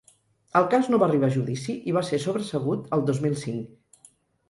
[0.59, 4.13] El cas no va arribar a judici i va ser sobresegut el dos mil cinc.